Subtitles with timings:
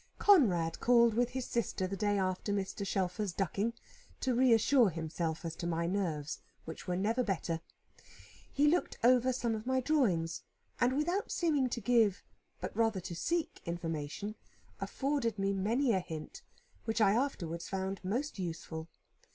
[0.17, 2.83] Conrad called with his sister the day after Mr.
[2.87, 3.73] Shelfer's ducking,
[4.21, 7.61] to reassure himself as to my nerves, which were never better.
[8.51, 10.41] He looked over some of my drawings,
[10.79, 12.23] and without seeming to give,
[12.59, 14.33] but rather to seek information,
[14.79, 16.41] afforded me many a hint,
[16.85, 18.89] which I afterwards found most useful.